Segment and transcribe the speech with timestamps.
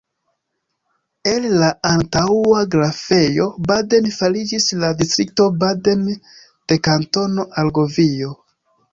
[1.31, 6.09] El la antaŭa Grafejo Baden fariĝis la distrikto Baden
[6.73, 8.33] de Kantono Argovio.